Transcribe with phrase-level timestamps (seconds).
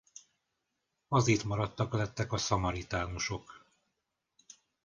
[1.07, 3.65] Az itt maradtak lettek a szamaritánusok.